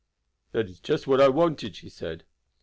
"That 0.51 0.67
is 0.67 0.79
just 0.79 1.05
what 1.05 1.21
I 1.21 1.27
wanted," 1.27 1.75
she 1.75 1.87
said. 1.87 2.23